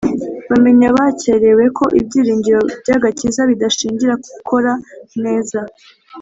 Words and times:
Bamenya 0.49 0.87
bakerewe 0.97 1.63
ko 1.77 1.85
ibyiringiro 1.99 2.59
by'agakiza 2.81 3.41
bidashingira 3.49 4.13
ku 4.21 4.27
gukora 4.35 4.71
neza. 5.23 5.59